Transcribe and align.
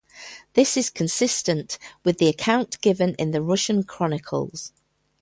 This 0.53 0.77
is 0.77 0.89
consistent 0.89 1.77
with 2.03 2.17
the 2.17 2.27
account 2.27 2.81
given 2.81 3.13
in 3.19 3.29
the 3.29 3.41
Russian 3.43 3.83
Chronicles. 3.83 4.73